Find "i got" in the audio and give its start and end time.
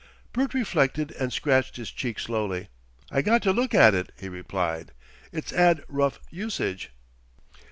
3.11-3.43